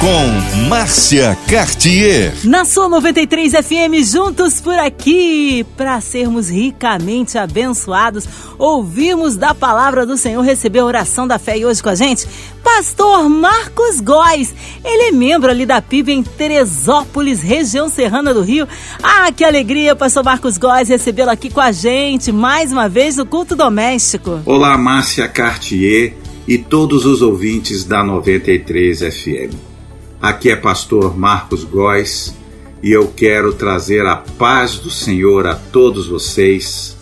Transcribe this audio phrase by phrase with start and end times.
[0.00, 2.34] com Márcia Cartier.
[2.44, 8.28] Na sua 93 FM, juntos por aqui, para sermos ricamente abençoados,
[8.58, 12.26] ouvimos da palavra do Senhor, receber a oração da fé e hoje com a gente,
[12.62, 14.54] Pastor Marcos Góes.
[14.84, 18.68] Ele é membro ali da PIB em Teresópolis, região serrana do Rio.
[19.02, 23.24] Ah, que alegria, Pastor Marcos Góes, recebê-lo aqui com a gente, mais uma vez no
[23.24, 24.40] culto doméstico.
[24.44, 29.75] Olá, Márcia Cartier e todos os ouvintes da 93 FM.
[30.20, 32.34] Aqui é pastor Marcos Góes
[32.82, 36.96] e eu quero trazer a paz do Senhor a todos vocês.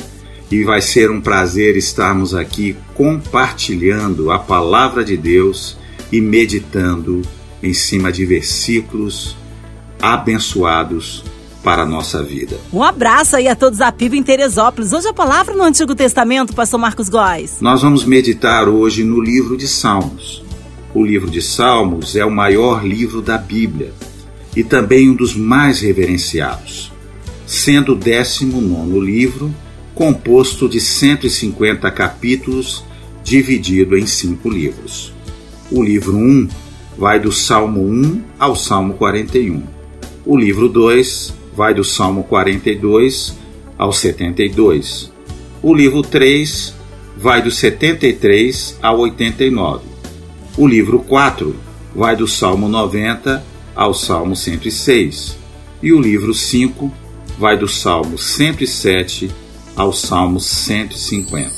[0.51, 5.77] E vai ser um prazer estarmos aqui compartilhando a palavra de Deus
[6.13, 7.23] e meditando
[7.63, 9.37] em cima de versículos
[10.01, 11.25] abençoados
[11.63, 12.59] para a nossa vida.
[12.73, 14.93] Um abraço aí a todos a PIB em Teresópolis.
[14.93, 17.61] Hoje a palavra no Antigo Testamento, pastor Marcos Góes.
[17.61, 20.45] Nós vamos meditar hoje no livro de Salmos.
[20.95, 23.93] O livro de Salmos é o maior livro da Bíblia
[24.55, 26.93] e também um dos mais reverenciados,
[27.45, 29.53] sendo o 19 livro,
[29.93, 32.85] composto de 150 capítulos,
[33.25, 35.13] dividido em cinco livros.
[35.69, 36.49] O livro 1
[36.97, 39.65] vai do Salmo 1 ao Salmo 41.
[40.25, 43.37] O livro 2 vai do Salmo 42
[43.77, 45.13] ao 72.
[45.61, 46.73] O livro 3
[47.17, 49.94] vai do 73 ao 89
[50.57, 51.55] o livro 4
[51.95, 55.37] vai do Salmo 90 ao Salmo 106,
[55.83, 56.93] e o livro 5
[57.39, 59.31] vai do Salmo 107
[59.77, 61.51] ao Salmo 150.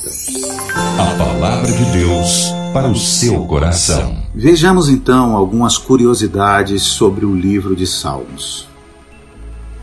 [0.99, 4.17] A palavra de Deus para o seu coração.
[4.35, 8.67] Vejamos então algumas curiosidades sobre o livro de Salmos.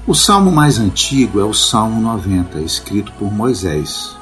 [0.05, 4.16] O salmo mais antigo é o Salmo 90, escrito por Moisés.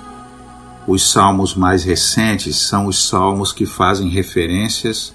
[0.88, 5.14] Os salmos mais recentes são os salmos que fazem referências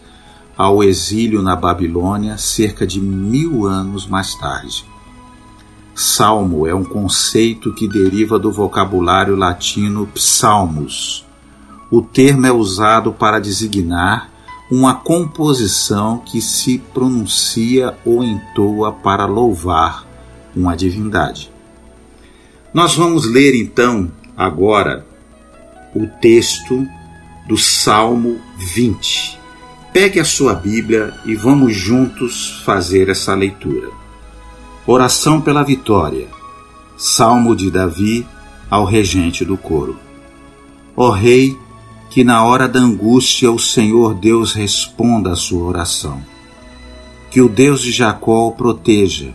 [0.56, 4.84] ao exílio na Babilônia cerca de mil anos mais tarde.
[5.94, 11.26] Salmo é um conceito que deriva do vocabulário latino psalmos.
[11.90, 14.30] O termo é usado para designar
[14.70, 20.04] uma composição que se pronuncia ou entoa para louvar
[20.54, 21.50] uma divindade.
[22.74, 25.06] Nós vamos ler então agora
[25.96, 26.86] o texto
[27.48, 29.38] do Salmo 20.
[29.92, 33.88] Pegue a sua Bíblia e vamos juntos fazer essa leitura.
[34.86, 36.28] Oração pela vitória.
[36.98, 38.26] Salmo de Davi
[38.70, 39.98] ao regente do coro.
[40.94, 41.56] Ó Rei,
[42.10, 46.22] que na hora da angústia o Senhor Deus responda a sua oração.
[47.30, 49.32] Que o Deus de Jacó o proteja.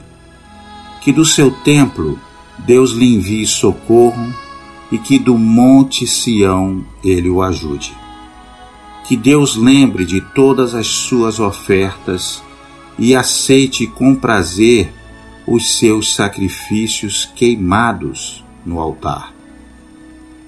[1.01, 2.19] Que do seu templo
[2.59, 4.31] Deus lhe envie socorro
[4.91, 7.93] e que do monte Sião ele o ajude.
[9.05, 12.43] Que Deus lembre de todas as suas ofertas
[12.99, 14.91] e aceite com prazer
[15.47, 19.33] os seus sacrifícios queimados no altar.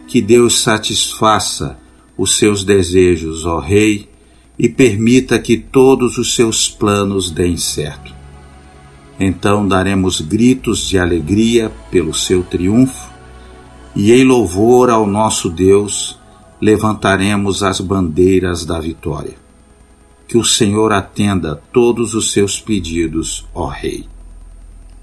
[0.07, 1.79] Que Deus satisfaça
[2.17, 4.07] os seus desejos, ó Rei,
[4.59, 8.13] e permita que todos os seus planos deem certo.
[9.19, 13.12] Então daremos gritos de alegria pelo seu triunfo
[13.95, 16.19] e em louvor ao nosso Deus
[16.59, 19.35] levantaremos as bandeiras da vitória.
[20.27, 24.07] Que o Senhor atenda todos os seus pedidos, ó Rei.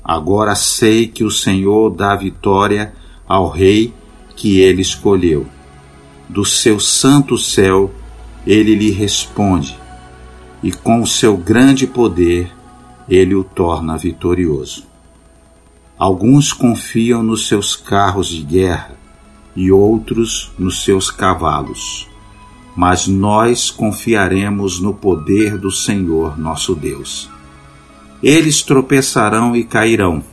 [0.02, 2.94] Agora sei que o Senhor dá vitória
[3.28, 3.92] ao Rei
[4.34, 5.46] que ele escolheu.
[6.28, 7.92] Do seu santo céu
[8.46, 9.78] ele lhe responde,
[10.62, 12.50] e com o seu grande poder
[13.08, 14.89] ele o torna vitorioso.
[16.00, 18.96] Alguns confiam nos seus carros de guerra
[19.54, 22.08] e outros nos seus cavalos,
[22.74, 27.28] mas nós confiaremos no poder do Senhor nosso Deus.
[28.22, 30.24] Eles tropeçarão e cairão,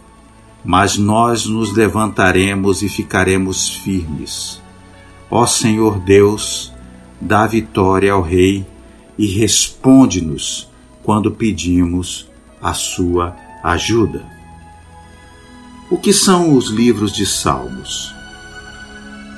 [0.64, 4.62] mas nós nos levantaremos e ficaremos firmes.
[5.30, 6.72] Ó Senhor Deus,
[7.20, 8.66] dá vitória ao Rei
[9.18, 10.70] e responde-nos
[11.04, 12.26] quando pedimos
[12.62, 14.37] a sua ajuda.
[15.90, 18.14] O que são os livros de Salmos?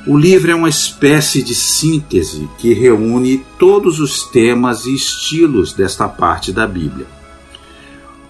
[0.07, 6.07] O livro é uma espécie de síntese que reúne todos os temas e estilos desta
[6.07, 7.05] parte da Bíblia.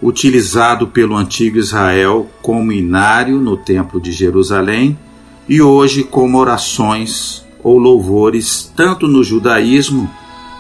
[0.01, 4.99] Utilizado pelo antigo Israel como inário no Templo de Jerusalém
[5.47, 10.11] e hoje como orações ou louvores tanto no judaísmo,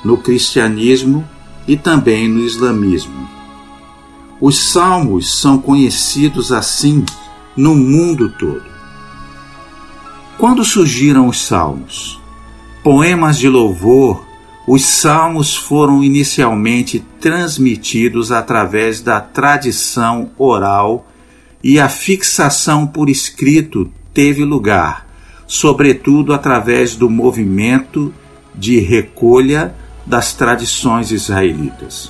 [0.05, 1.27] no cristianismo
[1.67, 3.29] e também no islamismo.
[4.39, 7.03] Os salmos são conhecidos assim
[7.59, 8.63] no mundo todo.
[10.37, 12.17] Quando surgiram os salmos?
[12.81, 14.25] Poemas de louvor,
[14.65, 21.05] os salmos foram inicialmente transmitidos através da tradição oral
[21.61, 25.05] e a fixação por escrito teve lugar,
[25.45, 28.13] sobretudo através do movimento
[28.55, 29.75] de recolha
[30.05, 32.09] das tradições israelitas,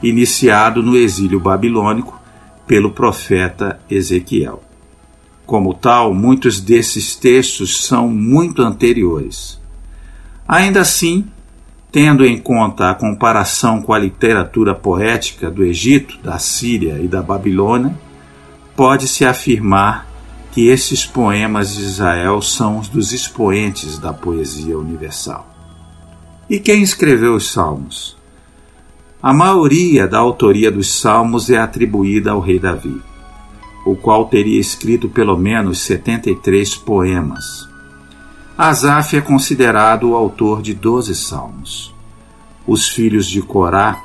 [0.00, 2.16] iniciado no exílio babilônico
[2.64, 4.62] pelo profeta Ezequiel.
[5.46, 9.60] Como tal, muitos desses textos são muito anteriores.
[10.48, 11.26] Ainda assim,
[11.92, 17.22] tendo em conta a comparação com a literatura poética do Egito, da Síria e da
[17.22, 17.96] Babilônia,
[18.74, 20.06] pode-se afirmar
[20.52, 25.50] que esses poemas de Israel são os dos expoentes da poesia universal.
[26.48, 28.16] E quem escreveu os Salmos?
[29.22, 33.00] A maioria da autoria dos Salmos é atribuída ao rei Davi,
[33.84, 37.68] o qual teria escrito pelo menos 73 poemas.
[38.56, 41.94] Asaf é considerado o autor de 12 Salmos.
[42.66, 44.02] Os filhos de Corá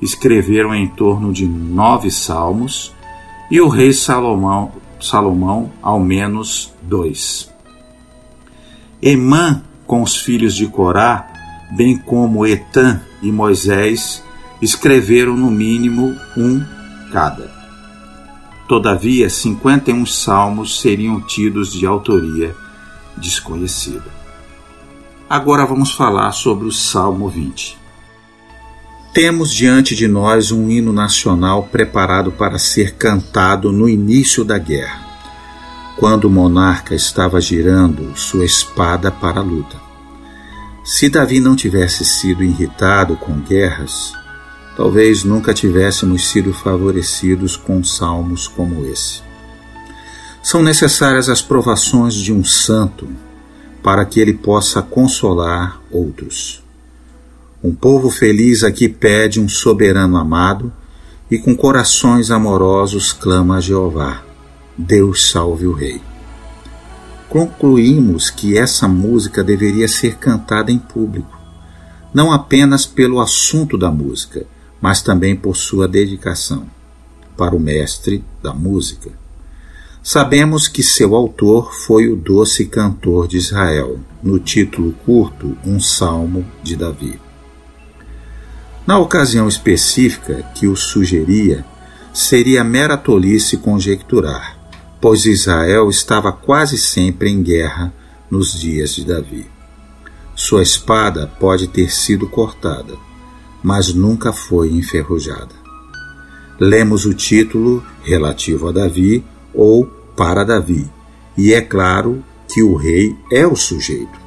[0.00, 2.94] escreveram em torno de nove salmos
[3.50, 7.52] e o rei Salomão, Salomão ao menos dois.
[9.02, 11.28] Emã, com os filhos de Corá,
[11.76, 14.24] bem como Etã e Moisés,
[14.62, 16.64] escreveram no mínimo um
[17.12, 17.59] cada.
[18.70, 22.54] Todavia, 51 salmos seriam tidos de autoria
[23.16, 24.04] desconhecida.
[25.28, 27.76] Agora vamos falar sobre o Salmo 20.
[29.12, 35.04] Temos diante de nós um hino nacional preparado para ser cantado no início da guerra,
[35.96, 39.80] quando o monarca estava girando sua espada para a luta.
[40.84, 44.12] Se Davi não tivesse sido irritado com guerras,
[44.80, 49.20] talvez nunca tivéssemos sido favorecidos com salmos como esse.
[50.42, 53.06] São necessárias as provações de um santo
[53.82, 56.64] para que ele possa consolar outros.
[57.62, 60.72] Um povo feliz aqui pede um soberano amado
[61.30, 64.22] e com corações amorosos clama a Jeová:
[64.78, 66.00] Deus salve o Rei.
[67.28, 71.38] Concluímos que essa música deveria ser cantada em público,
[72.14, 74.46] não apenas pelo assunto da música,
[74.80, 76.66] mas também por sua dedicação
[77.36, 79.10] para o mestre da música.
[80.02, 86.46] Sabemos que seu autor foi o doce cantor de Israel, no título curto Um Salmo
[86.62, 87.20] de Davi.
[88.86, 91.64] Na ocasião específica que o sugeria,
[92.12, 94.58] seria mera tolice conjecturar,
[95.00, 97.92] pois Israel estava quase sempre em guerra
[98.30, 99.46] nos dias de Davi.
[100.34, 102.96] Sua espada pode ter sido cortada,
[103.62, 105.54] mas nunca foi enferrujada.
[106.58, 109.24] Lemos o título relativo a Davi
[109.54, 109.86] ou
[110.16, 110.90] para Davi,
[111.36, 112.22] e é claro
[112.52, 114.18] que o rei é o sujeito,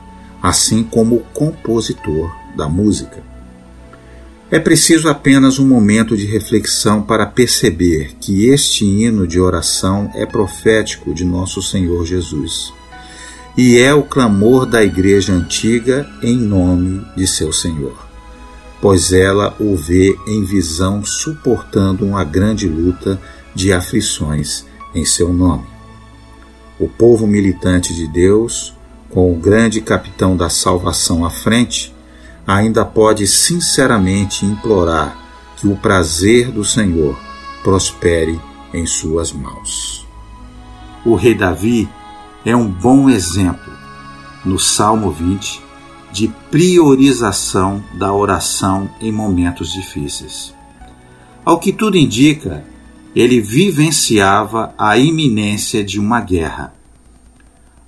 [0.41, 3.23] assim como o compositor da música.
[4.49, 10.25] É preciso apenas um momento de reflexão para perceber que este hino de oração é
[10.25, 12.71] profético de nosso Senhor Jesus
[13.57, 17.95] e é o clamor da Igreja antiga em nome de seu Senhor,
[18.83, 23.17] pois ela o vê em visão suportando uma grande luta
[23.55, 25.63] de aflições em seu nome.
[26.77, 28.75] O povo militante de Deus,
[29.09, 31.95] com o grande capitão da salvação à frente,
[32.45, 35.17] ainda pode sinceramente implorar
[35.55, 37.17] que o prazer do Senhor
[37.63, 38.37] prospere
[38.73, 40.05] em suas mãos.
[41.05, 41.87] O rei Davi
[42.45, 43.71] é um bom exemplo,
[44.43, 45.63] no Salmo 20,
[46.13, 50.53] de priorização da oração em momentos difíceis.
[51.43, 52.63] Ao que tudo indica,
[53.15, 56.71] ele vivenciava a iminência de uma guerra.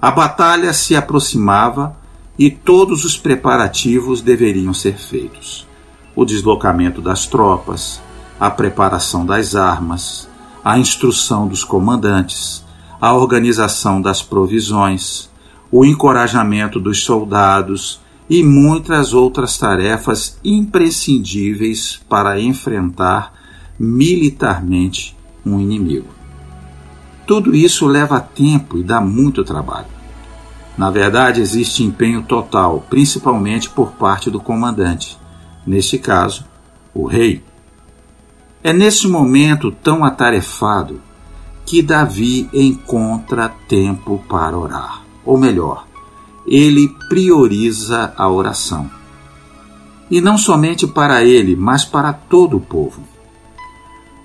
[0.01, 1.95] A batalha se aproximava
[2.37, 5.67] e todos os preparativos deveriam ser feitos:
[6.15, 8.01] o deslocamento das tropas,
[8.39, 10.27] a preparação das armas,
[10.63, 12.65] a instrução dos comandantes,
[12.99, 15.29] a organização das provisões,
[15.71, 23.33] o encorajamento dos soldados e muitas outras tarefas imprescindíveis para enfrentar
[23.79, 25.15] militarmente
[25.45, 26.07] um inimigo.
[27.27, 29.87] Tudo isso leva tempo e dá muito trabalho.
[30.77, 35.17] Na verdade, existe empenho total, principalmente por parte do comandante,
[35.65, 36.45] neste caso,
[36.93, 37.43] o rei.
[38.63, 41.01] É nesse momento tão atarefado
[41.65, 45.03] que Davi encontra tempo para orar.
[45.23, 45.87] Ou melhor,
[46.47, 48.89] ele prioriza a oração.
[50.09, 53.01] E não somente para ele, mas para todo o povo.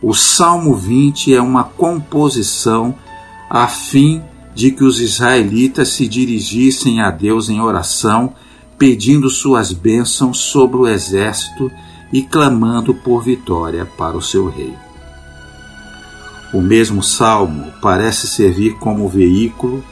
[0.03, 2.95] O Salmo 20 é uma composição
[3.49, 4.23] a fim
[4.55, 8.35] de que os israelitas se dirigissem a Deus em oração,
[8.79, 11.71] pedindo suas bênçãos sobre o exército
[12.13, 14.75] e clamando por vitória para o seu rei.
[16.53, 19.85] O mesmo salmo parece servir como veículo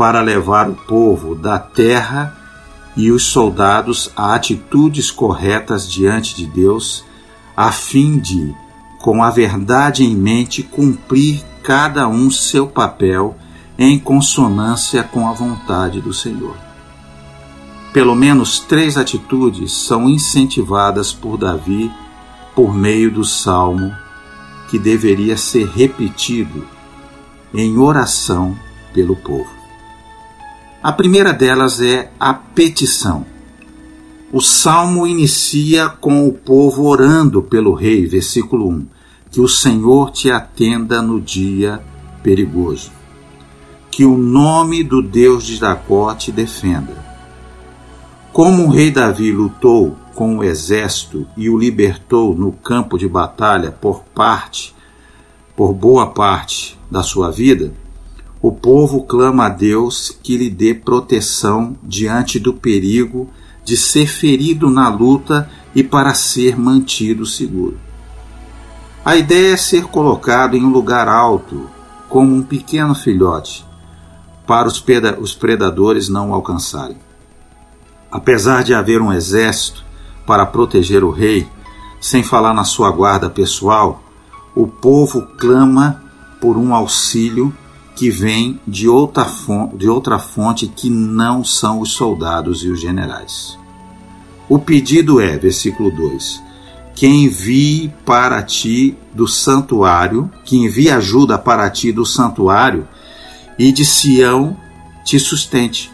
[0.00, 2.34] para levar o povo da terra
[2.96, 7.04] e os soldados a atitudes corretas diante de Deus,
[7.54, 8.54] a fim de,
[8.98, 13.36] com a verdade em mente, cumprir cada um seu papel
[13.78, 16.56] em consonância com a vontade do Senhor.
[17.92, 21.92] Pelo menos três atitudes são incentivadas por Davi
[22.54, 23.94] por meio do salmo,
[24.70, 26.66] que deveria ser repetido
[27.52, 28.56] em oração
[28.94, 29.59] pelo povo.
[30.82, 33.26] A primeira delas é a petição.
[34.32, 38.86] O salmo inicia com o povo orando pelo rei, versículo 1,
[39.30, 41.82] que o Senhor te atenda no dia
[42.22, 42.90] perigoso,
[43.90, 46.96] que o nome do Deus de Jacó te defenda.
[48.32, 53.70] Como o rei Davi lutou com o exército e o libertou no campo de batalha
[53.70, 54.74] por parte,
[55.54, 57.70] por boa parte da sua vida,
[58.42, 63.28] o povo clama a Deus que lhe dê proteção diante do perigo
[63.64, 67.78] de ser ferido na luta e para ser mantido seguro.
[69.04, 71.68] A ideia é ser colocado em um lugar alto,
[72.08, 73.64] como um pequeno filhote,
[74.46, 76.96] para os predadores não alcançarem.
[78.10, 79.84] Apesar de haver um exército
[80.26, 81.46] para proteger o rei,
[82.00, 84.02] sem falar na sua guarda pessoal,
[84.54, 86.02] o povo clama
[86.40, 87.54] por um auxílio
[88.00, 92.80] que vem de outra, fonte, de outra fonte que não são os soldados e os
[92.80, 93.58] generais.
[94.48, 96.42] O pedido é, versículo 2:
[96.94, 102.88] que envie para ti do santuário, que envie ajuda para ti do santuário,
[103.58, 104.56] e de Sião
[105.04, 105.92] te sustente.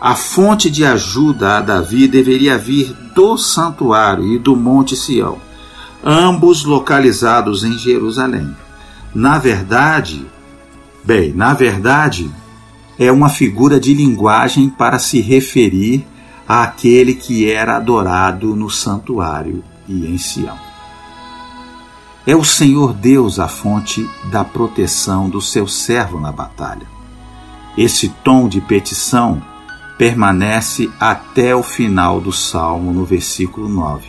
[0.00, 5.36] A fonte de ajuda a Davi deveria vir do santuário e do Monte Sião,
[6.02, 8.56] ambos localizados em Jerusalém.
[9.14, 10.26] Na verdade,
[11.04, 12.30] Bem, na verdade,
[12.98, 16.06] é uma figura de linguagem para se referir
[16.46, 20.58] àquele que era adorado no santuário e em Sião.
[22.26, 26.86] É o Senhor Deus a fonte da proteção do seu servo na batalha.
[27.76, 29.40] Esse tom de petição
[29.96, 34.06] permanece até o final do salmo, no versículo 9.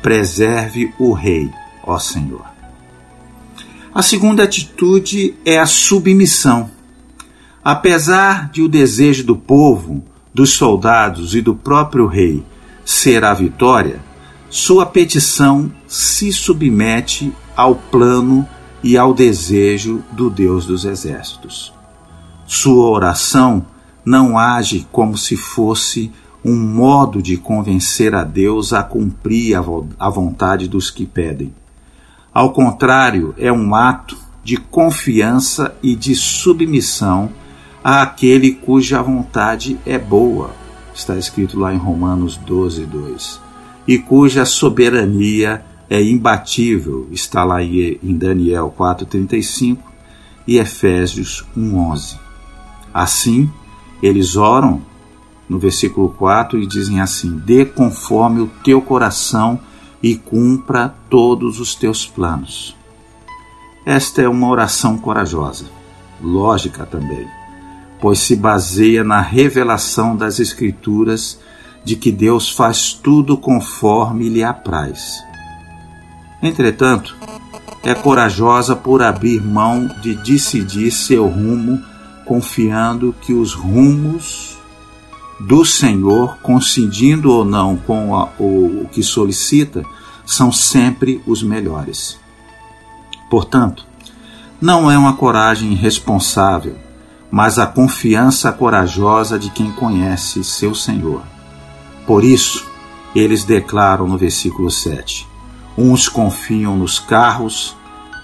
[0.00, 1.50] Preserve o rei,
[1.82, 2.59] ó Senhor.
[3.92, 6.70] A segunda atitude é a submissão.
[7.62, 12.44] Apesar de o desejo do povo, dos soldados e do próprio rei
[12.84, 14.00] ser a vitória,
[14.48, 18.48] sua petição se submete ao plano
[18.80, 21.72] e ao desejo do Deus dos exércitos.
[22.46, 23.66] Sua oração
[24.04, 26.12] não age como se fosse
[26.44, 29.56] um modo de convencer a Deus a cumprir
[29.98, 31.52] a vontade dos que pedem.
[32.32, 37.30] Ao contrário, é um ato de confiança e de submissão
[37.82, 40.50] àquele cuja vontade é boa,
[40.94, 43.40] está escrito lá em Romanos 12, 2,
[43.86, 49.78] e cuja soberania é imbatível, está lá em Daniel 4,35
[50.46, 52.16] e Efésios 1,11.
[52.94, 53.50] Assim,
[54.02, 54.82] eles oram
[55.48, 59.58] no versículo 4 e dizem assim: Dê conforme o teu coração
[60.02, 62.76] e cumpra todos os teus planos.
[63.84, 65.66] Esta é uma oração corajosa,
[66.22, 67.26] lógica também,
[68.00, 71.38] pois se baseia na revelação das Escrituras
[71.84, 75.22] de que Deus faz tudo conforme lhe apraz.
[76.42, 77.16] Entretanto,
[77.82, 81.80] é corajosa por abrir mão de decidir seu rumo,
[82.26, 84.59] confiando que os rumos
[85.40, 89.82] do Senhor, coincidindo ou não com a, o, o que solicita,
[90.26, 92.18] são sempre os melhores.
[93.30, 93.86] Portanto,
[94.60, 96.76] não é uma coragem irresponsável,
[97.30, 101.22] mas a confiança corajosa de quem conhece seu Senhor.
[102.06, 102.68] Por isso,
[103.14, 105.26] eles declaram no versículo 7:
[105.76, 107.74] Uns confiam nos carros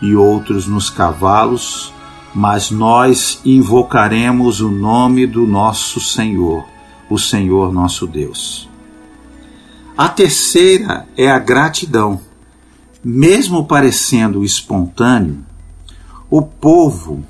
[0.03, 1.95] e outros nos cavalos,
[2.35, 6.76] mas nós invocaremos o nome do nosso Senhor
[7.09, 8.69] o Senhor nosso Deus.
[9.97, 12.21] A terceira é a gratidão.
[13.03, 15.45] Mesmo parecendo espontâneo,
[16.29, 17.25] o povo,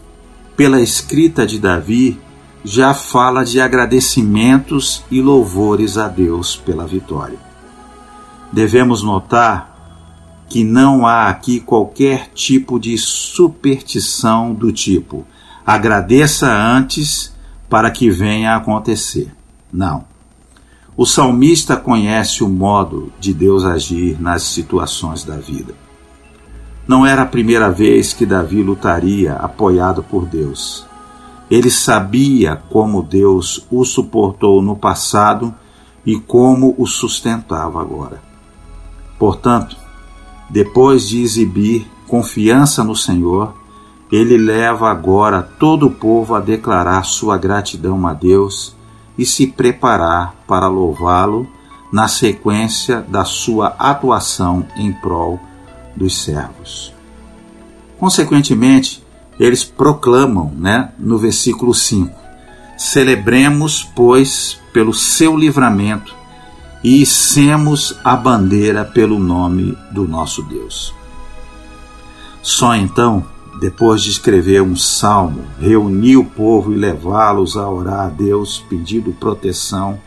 [0.57, 2.19] pela escrita de Davi,
[2.65, 7.39] já fala de agradecimentos e louvores a Deus pela vitória.
[8.51, 15.27] Devemos notar que não há aqui qualquer tipo de superstição do tipo
[15.67, 17.35] agradeça antes
[17.69, 19.33] para que venha a acontecer.
[19.73, 20.05] Não.
[20.97, 25.75] O salmista conhece o modo de Deus agir nas situações da vida.
[26.89, 30.87] Não era a primeira vez que Davi lutaria apoiado por Deus.
[31.51, 35.55] Ele sabia como Deus o suportou no passado
[36.05, 38.23] e como o sustentava agora.
[39.19, 39.77] Portanto,
[40.49, 43.55] depois de exibir confiança no Senhor,
[44.11, 48.76] ele leva agora todo o povo a declarar sua gratidão a Deus
[49.19, 51.49] e se preparar para louvá-lo
[51.93, 55.41] na sequência da sua atuação em prol
[55.95, 56.93] dos servos.
[57.99, 59.03] Consequentemente,
[59.39, 62.15] eles proclamam, né, no versículo 5:
[62.77, 66.15] Celebremos, pois, pelo seu livramento
[66.85, 70.95] e içemos a bandeira pelo nome do nosso Deus.
[72.43, 73.25] Só então
[73.61, 79.13] depois de escrever um salmo, reunir o povo e levá-los a orar a Deus pedindo
[79.13, 79.99] proteção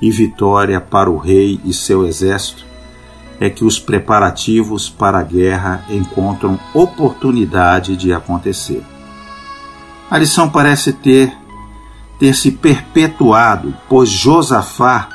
[0.00, 2.64] e vitória para o rei e seu exército,
[3.40, 8.82] é que os preparativos para a guerra encontram oportunidade de acontecer.
[10.10, 11.36] A lição parece ter
[12.18, 15.08] ter se perpetuado, pois Josafá,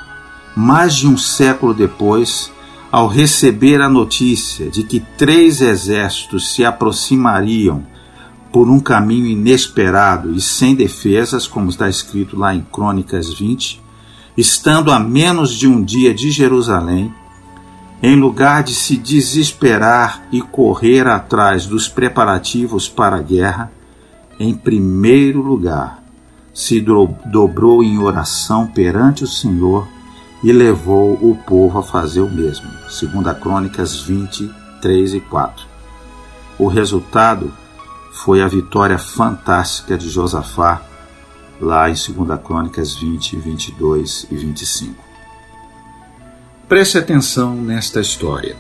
[0.56, 2.52] mais de um século depois,
[2.92, 7.86] ao receber a notícia de que três exércitos se aproximariam
[8.52, 13.82] por um caminho inesperado e sem defesas, como está escrito lá em Crônicas 20,
[14.36, 17.14] estando a menos de um dia de Jerusalém,
[18.04, 23.72] em lugar de se desesperar e correr atrás dos preparativos para a guerra,
[24.38, 26.04] em primeiro lugar
[26.54, 29.88] se dobrou em oração perante o Senhor
[30.44, 32.70] e levou o povo a fazer o mesmo.
[32.90, 34.50] Segunda Crônicas 20,
[34.82, 35.66] 3 e 4.
[36.58, 37.54] O resultado
[38.12, 40.82] foi a vitória fantástica de Josafá,
[41.60, 45.04] lá em 2 Crônicas 20, 22 e 25.
[46.68, 48.56] Preste atenção nesta história.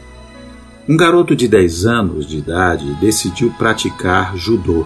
[0.88, 4.86] Um garoto de 10 anos de idade decidiu praticar judô.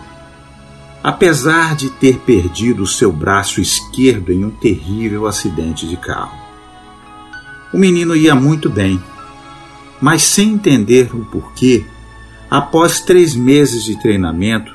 [1.02, 6.45] Apesar de ter perdido seu braço esquerdo em um terrível acidente de carro.
[7.76, 9.04] O menino ia muito bem,
[10.00, 11.84] mas sem entender o porquê,
[12.50, 14.74] após três meses de treinamento,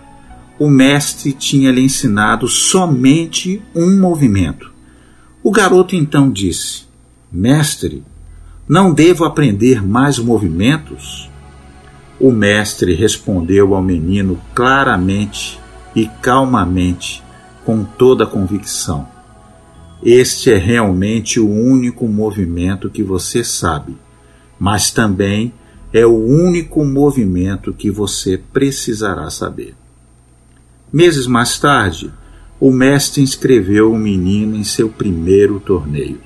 [0.59, 4.71] o mestre tinha lhe ensinado somente um movimento.
[5.43, 6.83] O garoto então disse:
[7.33, 8.05] Mestre,
[8.69, 11.31] não devo aprender mais movimentos?
[12.21, 15.59] O mestre respondeu ao menino claramente
[15.97, 17.23] e calmamente,
[17.65, 19.09] com toda a convicção
[20.03, 23.97] este é realmente o único movimento que você sabe,
[24.59, 25.53] mas também
[25.93, 29.75] é o único movimento que você precisará saber.
[30.93, 32.11] Meses mais tarde,
[32.59, 36.21] o mestre inscreveu o menino em seu primeiro torneio.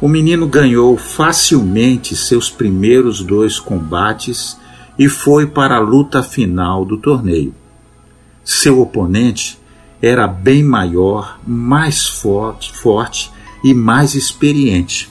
[0.00, 4.58] O menino ganhou facilmente seus primeiros dois combates
[4.98, 7.54] e foi para a luta final do torneio.
[8.44, 9.61] Seu oponente
[10.02, 13.30] era bem maior, mais forte, forte
[13.62, 15.08] e mais experiente.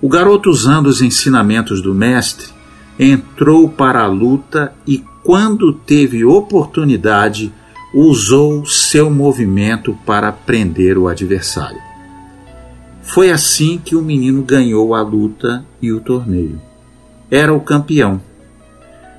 [0.00, 2.46] O garoto, usando os ensinamentos do mestre,
[2.98, 7.52] entrou para a luta e, quando teve oportunidade,
[7.92, 11.80] usou seu movimento para prender o adversário.
[13.02, 16.60] Foi assim que o menino ganhou a luta e o torneio.
[17.30, 18.20] Era o campeão.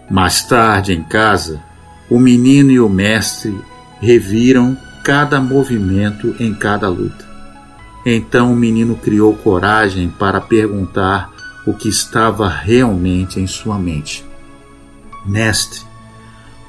[0.10, 1.62] Mais tarde, em casa,
[2.10, 3.56] o menino e o mestre
[4.02, 7.30] reviram cada movimento em cada luta.
[8.06, 11.32] Então o menino criou coragem para perguntar
[11.66, 14.26] o que estava realmente em sua mente.
[15.24, 15.82] Mestre,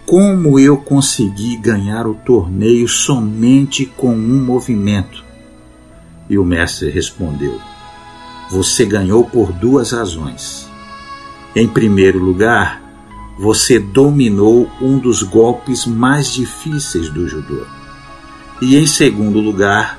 [0.05, 5.25] como eu consegui ganhar o torneio somente com um movimento?
[6.29, 7.59] E o mestre respondeu:
[8.51, 10.69] Você ganhou por duas razões.
[11.57, 12.82] Em primeiro lugar,
[13.43, 17.67] você dominou um dos golpes mais difíceis do judô.
[18.61, 19.99] E em segundo lugar,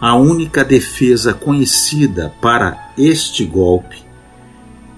[0.00, 4.02] a única defesa conhecida para este golpe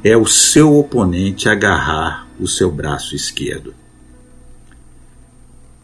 [0.02, 3.74] é o seu oponente agarrar o seu braço esquerdo.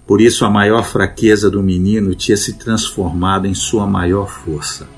[0.06, 4.88] Por isso, a maior fraqueza do menino tinha se transformado em sua maior força.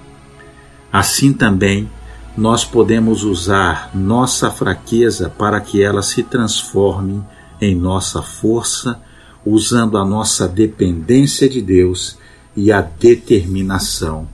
[0.92, 1.90] Assim também,
[2.36, 7.22] nós podemos usar nossa fraqueza para que ela se transforme
[7.60, 9.00] em nossa força,
[9.44, 12.16] usando a nossa dependência de Deus
[12.56, 14.28] e a determinação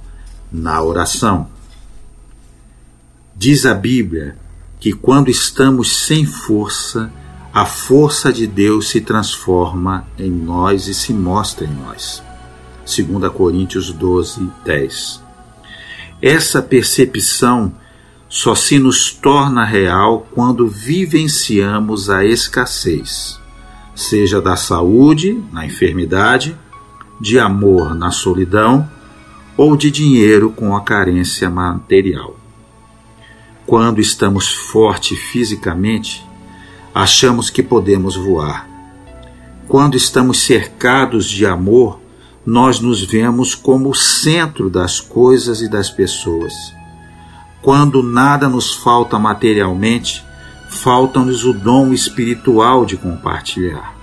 [0.51, 1.49] na oração.
[3.37, 4.37] Diz a Bíblia
[4.79, 7.13] que quando estamos sem força,
[7.53, 12.23] a força de Deus se transforma em nós e se mostra em nós.
[12.87, 15.23] 2 Coríntios 12, 10.
[16.23, 17.73] Essa percepção
[18.29, 23.41] só se nos torna real quando vivenciamos a escassez,
[23.95, 26.57] seja da saúde na enfermidade,
[27.21, 28.89] de amor na solidão
[29.57, 32.37] ou de dinheiro com a carência material.
[33.67, 36.25] Quando estamos fortes fisicamente,
[36.95, 38.69] achamos que podemos voar.
[39.67, 42.01] Quando estamos cercados de amor,
[42.47, 46.78] nós nos vemos como o centro das coisas e das pessoas.
[47.69, 50.25] Quando nada nos falta materialmente,
[50.71, 53.95] falta-nos o dom espiritual de compartilhar.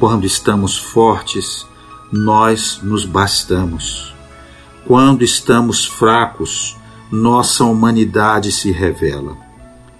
[0.00, 1.64] Quando estamos fortes,
[2.10, 4.12] nós nos bastamos.
[4.84, 6.76] Quando estamos fracos,
[7.08, 9.36] nossa humanidade se revela.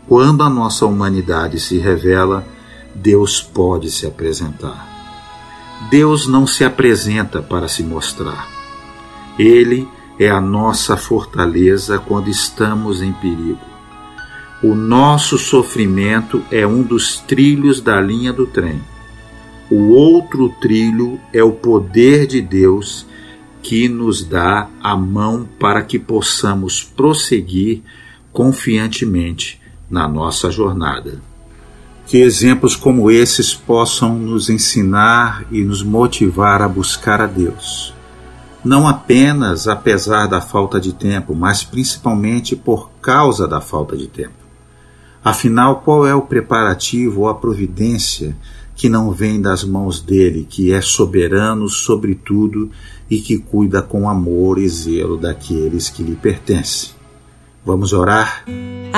[0.08, 2.44] Quando a nossa humanidade se revela,
[2.92, 4.88] Deus pode se apresentar.
[5.88, 8.48] Deus não se apresenta para se mostrar.
[9.38, 13.60] Ele é a nossa fortaleza quando estamos em perigo.
[14.62, 18.80] O nosso sofrimento é um dos trilhos da linha do trem.
[19.70, 23.06] O outro trilho é o poder de Deus
[23.62, 27.82] que nos dá a mão para que possamos prosseguir
[28.32, 31.20] confiantemente na nossa jornada.
[32.06, 37.95] Que exemplos como esses possam nos ensinar e nos motivar a buscar a Deus
[38.66, 44.34] não apenas apesar da falta de tempo, mas principalmente por causa da falta de tempo.
[45.24, 48.36] Afinal, qual é o preparativo ou a providência
[48.74, 52.68] que não vem das mãos dele, que é soberano sobre tudo
[53.08, 56.95] e que cuida com amor e zelo daqueles que lhe pertencem?
[57.66, 58.44] Vamos orar?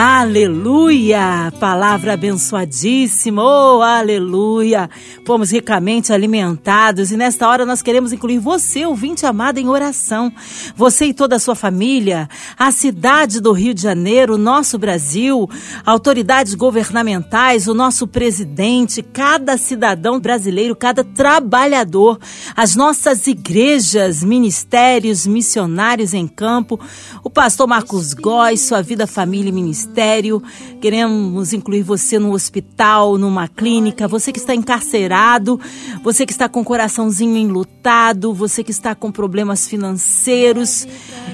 [0.00, 1.52] Aleluia!
[1.58, 4.88] Palavra abençoadíssima, oh aleluia!
[5.26, 10.32] Fomos ricamente alimentados e nesta hora nós queremos incluir você, ouvinte amado, em oração.
[10.76, 15.50] Você e toda a sua família, a cidade do Rio de Janeiro, o nosso Brasil,
[15.84, 22.20] autoridades governamentais, o nosso presidente, cada cidadão brasileiro, cada trabalhador,
[22.54, 26.78] as nossas igrejas, ministérios, missionários em campo,
[27.24, 30.42] o pastor Marcos Góes, sua vida, família e ministério.
[30.80, 35.60] Queremos incluir você no hospital, numa clínica, você que está encarcerado,
[36.02, 40.86] você que está com o coraçãozinho enlutado, você que está com problemas financeiros.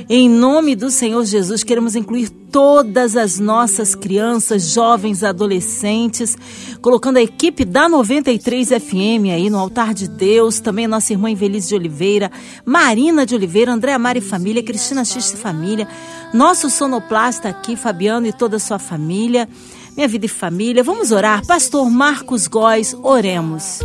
[0.09, 6.39] Em nome do Senhor Jesus, queremos incluir todas as nossas crianças, jovens, adolescentes,
[6.81, 11.29] colocando a equipe da 93 FM aí no altar de Deus, também a nossa irmã
[11.29, 12.31] Invelise de Oliveira,
[12.65, 15.89] Marina de Oliveira, Andréa Mari Família, Cristina X Família,
[16.33, 19.49] nosso sonoplasta aqui, Fabiano e toda a sua família,
[19.97, 20.85] minha vida e família.
[20.85, 21.45] Vamos orar.
[21.45, 23.81] Pastor Marcos Góes, oremos.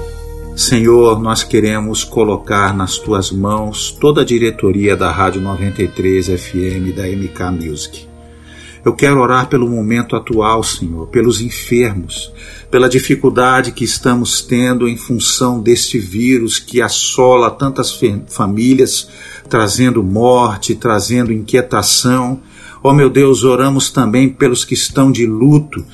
[0.55, 7.07] Senhor, nós queremos colocar nas tuas mãos toda a diretoria da Rádio 93 FM da
[7.07, 8.08] MK Music.
[8.83, 12.31] Eu quero orar pelo momento atual, Senhor, pelos enfermos,
[12.71, 19.09] pela dificuldade que estamos tendo em função deste vírus que assola tantas famílias,
[19.49, 22.41] trazendo morte, trazendo inquietação.
[22.81, 25.85] Oh meu Deus, oramos também pelos que estão de luto,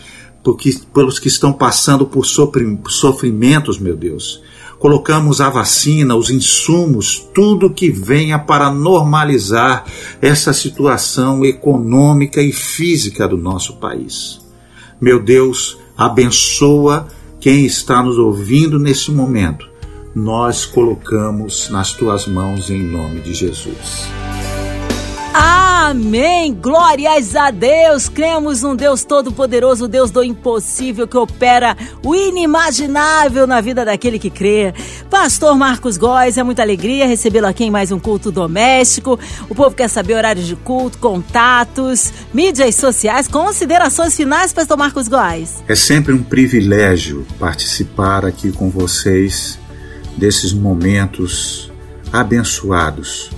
[0.43, 4.43] porque, pelos que estão passando por sofrimentos, meu Deus
[4.79, 9.85] colocamos a vacina, os insumos, tudo que venha para normalizar
[10.21, 14.39] essa situação econômica e física do nosso país.
[14.99, 17.07] Meu Deus, abençoa
[17.39, 19.67] quem está nos ouvindo nesse momento.
[20.15, 24.07] Nós colocamos nas tuas mãos em nome de Jesus.
[25.85, 26.51] Amém!
[26.51, 28.09] Glórias a Deus!
[28.09, 34.31] Cremos num Deus todo-poderoso, Deus do impossível que opera o inimaginável na vida daquele que
[34.31, 34.73] crê.
[35.11, 39.19] Pastor Marcos Góes, é muita alegria recebê-lo aqui em mais um culto doméstico.
[39.47, 45.63] O povo quer saber horários de culto, contatos, mídias sociais, considerações finais, Pastor Marcos Góes.
[45.67, 49.59] É sempre um privilégio participar aqui com vocês
[50.17, 51.71] desses momentos
[52.11, 53.29] abençoados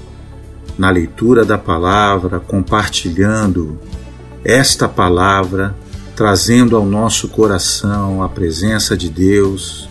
[0.77, 3.79] na leitura da palavra, compartilhando
[4.43, 5.75] esta palavra,
[6.15, 9.89] trazendo ao nosso coração a presença de Deus,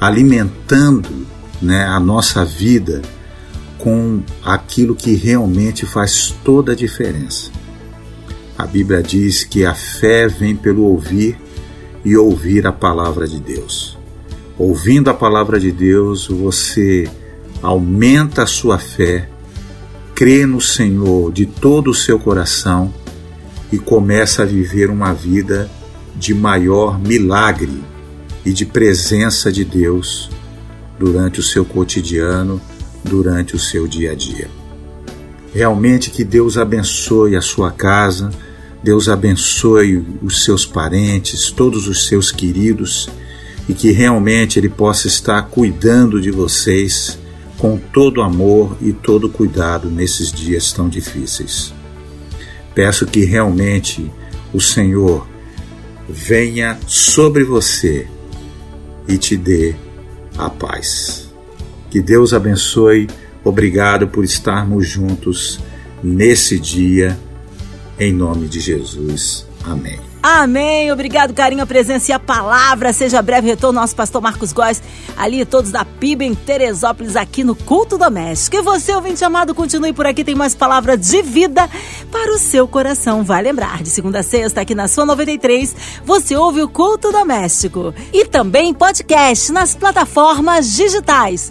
[0.00, 1.26] alimentando
[1.60, 3.02] né, a nossa vida
[3.78, 7.50] com aquilo que realmente faz toda a diferença.
[8.56, 11.38] A Bíblia diz que a fé vem pelo ouvir
[12.04, 13.96] e ouvir a palavra de Deus.
[14.58, 17.08] Ouvindo a palavra de Deus, você
[17.62, 19.28] aumenta a sua fé
[20.18, 22.92] crê no Senhor de todo o seu coração
[23.70, 25.70] e começa a viver uma vida
[26.16, 27.80] de maior milagre
[28.44, 30.28] e de presença de Deus
[30.98, 32.60] durante o seu cotidiano,
[33.04, 34.50] durante o seu dia a dia.
[35.54, 38.30] Realmente que Deus abençoe a sua casa,
[38.82, 43.08] Deus abençoe os seus parentes, todos os seus queridos
[43.68, 47.16] e que realmente Ele possa estar cuidando de vocês
[47.58, 51.74] com todo amor e todo cuidado nesses dias tão difíceis.
[52.74, 54.10] Peço que realmente
[54.52, 55.26] o Senhor
[56.08, 58.06] venha sobre você
[59.06, 59.74] e te dê
[60.36, 61.28] a paz.
[61.90, 63.08] Que Deus abençoe.
[63.42, 65.58] Obrigado por estarmos juntos
[66.02, 67.18] nesse dia.
[67.98, 69.46] Em nome de Jesus.
[69.64, 70.17] Amém.
[70.30, 70.92] Amém.
[70.92, 72.92] Obrigado, carinho, a presença e a palavra.
[72.92, 74.82] Seja breve retorno nosso pastor Marcos Góes,
[75.16, 78.56] ali todos da PIB em Teresópolis, aqui no Culto Doméstico.
[78.56, 81.66] E você, ouvinte amado, continue por aqui, tem mais palavra de vida
[82.12, 83.24] para o seu coração.
[83.24, 87.94] Vai lembrar, de segunda a sexta, aqui na sua 93, você ouve o Culto Doméstico.
[88.12, 91.50] E também podcast nas plataformas digitais.